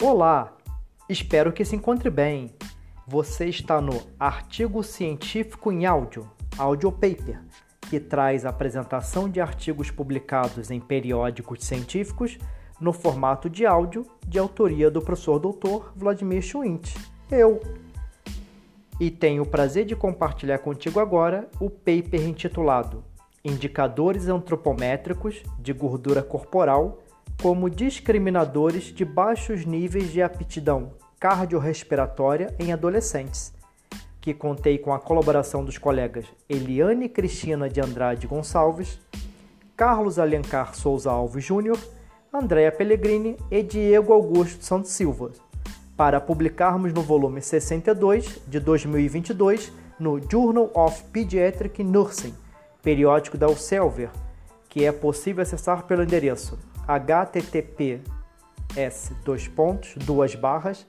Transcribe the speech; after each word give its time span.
Olá, 0.00 0.56
espero 1.08 1.52
que 1.52 1.64
se 1.64 1.74
encontre 1.74 2.08
bem. 2.08 2.54
Você 3.04 3.46
está 3.46 3.80
no 3.80 4.00
Artigo 4.16 4.80
Científico 4.84 5.72
em 5.72 5.86
Áudio, 5.86 6.30
Audio 6.56 6.92
Paper, 6.92 7.42
que 7.80 7.98
traz 7.98 8.46
a 8.46 8.50
apresentação 8.50 9.28
de 9.28 9.40
artigos 9.40 9.90
publicados 9.90 10.70
em 10.70 10.78
periódicos 10.78 11.64
científicos 11.64 12.38
no 12.80 12.92
formato 12.92 13.50
de 13.50 13.66
áudio 13.66 14.06
de 14.24 14.38
autoria 14.38 14.88
do 14.88 15.02
professor 15.02 15.40
doutor 15.40 15.92
Vladimir 15.96 16.42
Schwint, 16.42 16.94
eu. 17.28 17.60
E 19.00 19.10
tenho 19.10 19.42
o 19.42 19.48
prazer 19.48 19.84
de 19.84 19.96
compartilhar 19.96 20.58
contigo 20.58 21.00
agora 21.00 21.48
o 21.58 21.68
paper 21.68 22.24
intitulado 22.24 23.02
Indicadores 23.44 24.28
antropométricos 24.28 25.42
de 25.58 25.72
gordura 25.72 26.22
corporal 26.22 26.98
como 27.40 27.70
discriminadores 27.70 28.84
de 28.92 29.04
baixos 29.04 29.64
níveis 29.64 30.10
de 30.10 30.20
aptidão 30.20 30.94
cardiorrespiratória 31.20 32.52
em 32.58 32.72
adolescentes, 32.72 33.52
que 34.20 34.34
contei 34.34 34.76
com 34.76 34.92
a 34.92 34.98
colaboração 34.98 35.64
dos 35.64 35.78
colegas 35.78 36.26
Eliane 36.48 37.08
Cristina 37.08 37.68
de 37.68 37.80
Andrade 37.80 38.26
Gonçalves, 38.26 39.00
Carlos 39.76 40.18
Alencar 40.18 40.74
Souza 40.74 41.12
Alves 41.12 41.44
Júnior, 41.44 41.78
Andréa 42.34 42.72
Pellegrini 42.72 43.36
e 43.50 43.62
Diego 43.62 44.12
Augusto 44.12 44.64
Santos 44.64 44.90
Silva, 44.90 45.30
para 45.96 46.20
publicarmos 46.20 46.92
no 46.92 47.02
volume 47.02 47.40
62 47.40 48.40
de 48.48 48.58
2022 48.58 49.72
no 49.98 50.20
Journal 50.20 50.70
of 50.74 51.04
Pediatric 51.12 51.84
Nursing, 51.84 52.34
periódico 52.82 53.38
da 53.38 53.46
Elsevier, 53.46 54.10
que 54.68 54.84
é 54.84 54.90
possível 54.90 55.42
acessar 55.42 55.84
pelo 55.84 56.02
endereço 56.02 56.58
https 56.88 58.00
dois 59.22 59.46
pontos, 59.46 59.94
duas 60.06 60.34
barras, 60.34 60.86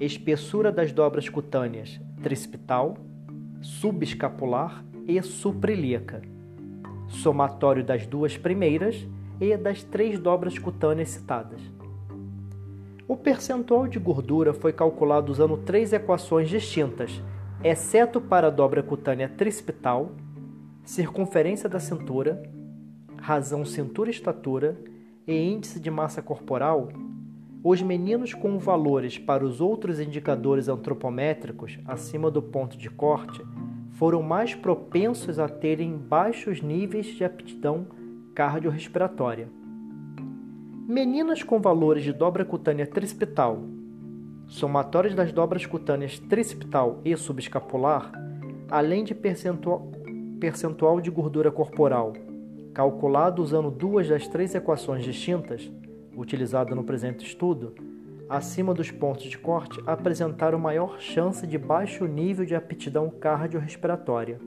espessura 0.00 0.70
das 0.70 0.92
dobras 0.92 1.28
cutâneas 1.28 2.00
tricipital, 2.22 2.96
subescapular 3.60 4.84
e 5.06 5.20
suprilíaca, 5.22 6.22
somatório 7.08 7.84
das 7.84 8.06
duas 8.06 8.36
primeiras 8.36 9.06
e 9.40 9.56
das 9.56 9.82
três 9.82 10.18
dobras 10.18 10.58
cutâneas 10.58 11.10
citadas. 11.10 11.60
O 13.06 13.16
percentual 13.16 13.86
de 13.86 13.98
gordura 13.98 14.52
foi 14.52 14.72
calculado 14.72 15.32
usando 15.32 15.56
três 15.56 15.92
equações 15.92 16.48
distintas, 16.48 17.22
exceto 17.64 18.20
para 18.20 18.48
a 18.48 18.50
dobra 18.50 18.82
cutânea 18.82 19.28
tricipital, 19.28 20.12
circunferência 20.84 21.68
da 21.68 21.80
cintura, 21.80 22.42
razão 23.20 23.64
cintura-estatura 23.64 24.78
e 25.26 25.36
índice 25.36 25.78
de 25.78 25.90
massa 25.90 26.22
corporal, 26.22 26.88
os 27.62 27.82
meninos 27.82 28.32
com 28.32 28.58
valores 28.58 29.18
para 29.18 29.44
os 29.44 29.60
outros 29.60 30.00
indicadores 30.00 30.68
antropométricos 30.68 31.78
acima 31.84 32.30
do 32.30 32.40
ponto 32.40 32.78
de 32.78 32.88
corte 32.88 33.42
foram 33.92 34.22
mais 34.22 34.54
propensos 34.54 35.38
a 35.38 35.48
terem 35.48 35.96
baixos 35.96 36.62
níveis 36.62 37.06
de 37.06 37.24
aptidão 37.24 37.86
cardiorrespiratória. 38.34 39.48
Meninas 40.86 41.42
com 41.42 41.60
valores 41.60 42.04
de 42.04 42.12
dobra 42.12 42.44
cutânea 42.44 42.86
tricipital, 42.86 43.60
somatórios 44.46 45.14
das 45.14 45.32
dobras 45.32 45.66
cutâneas 45.66 46.18
tricipital 46.18 47.00
e 47.04 47.14
subescapular, 47.16 48.12
além 48.70 49.04
de 49.04 49.14
percentual, 49.14 49.90
percentual 50.40 51.00
de 51.00 51.10
gordura 51.10 51.50
corporal 51.50 52.14
calculado 52.74 53.42
usando 53.42 53.70
duas 53.70 54.08
das 54.08 54.26
três 54.28 54.54
equações 54.54 55.04
distintas, 55.04 55.70
utilizadas 56.16 56.76
no 56.76 56.84
presente 56.84 57.24
estudo, 57.24 57.74
acima 58.28 58.74
dos 58.74 58.90
pontos 58.90 59.24
de 59.24 59.38
corte 59.38 59.80
apresentaram 59.86 60.58
maior 60.58 61.00
chance 61.00 61.46
de 61.46 61.56
baixo 61.56 62.06
nível 62.06 62.44
de 62.44 62.54
aptidão 62.54 63.10
cardiorrespiratória. 63.10 64.38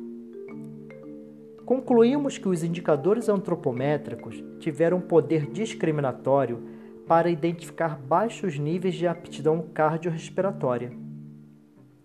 Concluímos 1.65 2.37
que 2.37 2.49
os 2.49 2.63
indicadores 2.63 3.29
antropométricos 3.29 4.43
tiveram 4.59 4.99
poder 4.99 5.49
discriminatório 5.49 6.61
para 7.07 7.29
identificar 7.29 7.97
baixos 7.97 8.57
níveis 8.57 8.95
de 8.95 9.07
aptidão 9.07 9.61
cardiorrespiratória. 9.73 10.91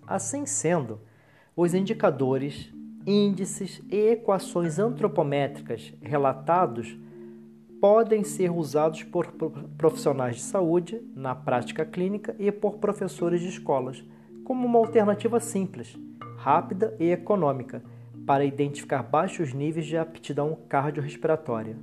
Assim 0.06 0.46
sendo, 0.46 1.00
os 1.56 1.74
indicadores 1.74 2.72
índices 3.06 3.80
e 3.88 4.08
equações 4.08 4.80
antropométricas 4.80 5.94
relatados 6.02 6.98
podem 7.80 8.24
ser 8.24 8.50
usados 8.50 9.04
por 9.04 9.32
profissionais 9.78 10.36
de 10.36 10.42
saúde 10.42 11.00
na 11.14 11.34
prática 11.34 11.84
clínica 11.84 12.34
e 12.38 12.50
por 12.50 12.78
professores 12.78 13.40
de 13.40 13.48
escolas 13.48 14.02
como 14.44 14.66
uma 14.66 14.78
alternativa 14.78 15.38
simples, 15.38 15.96
rápida 16.36 16.96
e 16.98 17.10
econômica 17.10 17.82
para 18.26 18.44
identificar 18.44 19.04
baixos 19.04 19.52
níveis 19.52 19.86
de 19.86 19.96
aptidão 19.96 20.58
cardiorrespiratória. 20.68 21.76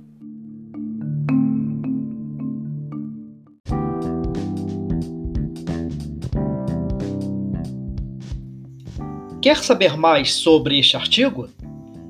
Quer 9.44 9.62
saber 9.62 9.94
mais 9.94 10.32
sobre 10.32 10.78
este 10.78 10.96
artigo? 10.96 11.50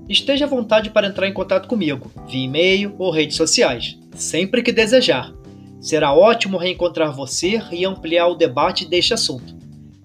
Esteja 0.09 0.45
à 0.45 0.49
vontade 0.49 0.91
para 0.91 1.09
entrar 1.09 1.27
em 1.27 1.33
contato 1.33 1.67
comigo, 1.67 2.09
via 2.29 2.45
e-mail 2.45 2.95
ou 2.97 3.11
redes 3.11 3.37
sociais, 3.37 3.99
sempre 4.15 4.63
que 4.63 4.71
desejar. 4.71 5.35
Será 5.81 6.15
ótimo 6.15 6.57
reencontrar 6.57 7.13
você 7.13 7.61
e 7.73 7.85
ampliar 7.85 8.29
o 8.29 8.37
debate 8.37 8.87
deste 8.87 9.15
assunto. 9.15 9.53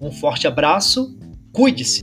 Um 0.00 0.10
forte 0.10 0.48
abraço, 0.48 1.16
cuide-se! 1.52 2.02